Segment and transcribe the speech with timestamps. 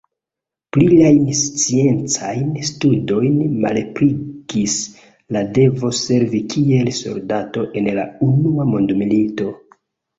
[0.77, 4.79] Pliajn sciencajn studojn malebligis
[5.37, 9.57] la devo servi kiel soldato en la unua mondmilito.